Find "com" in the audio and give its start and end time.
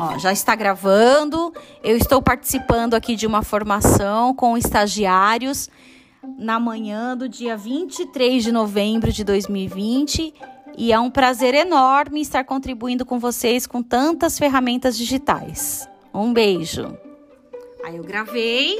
4.34-4.56, 13.04-13.18, 13.66-13.82